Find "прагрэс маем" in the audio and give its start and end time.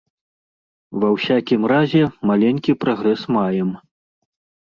2.85-3.69